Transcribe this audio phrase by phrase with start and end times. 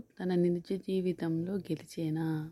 [0.00, 2.50] తన నిజ జీవితంలో గెలిచేనా?